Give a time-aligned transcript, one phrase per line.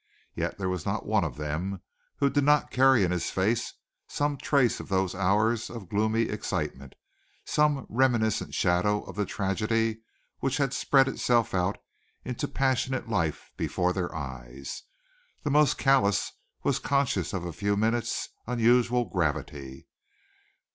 [0.33, 1.83] Yet there was not one of them
[2.17, 3.71] who did not carry in his face
[4.07, 6.95] some trace of those hours of gloomy excitement,
[7.45, 10.01] some reminiscent shadow of the tragedy
[10.39, 11.77] which had spread itself out
[12.25, 14.81] into passionate life before their eyes.
[15.43, 16.31] The most callous
[16.63, 19.85] was conscious of a few minutes' unusual gravity.